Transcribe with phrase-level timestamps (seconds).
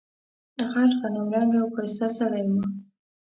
[0.71, 2.53] غټ غنم رنګه او ښایسته سړی و.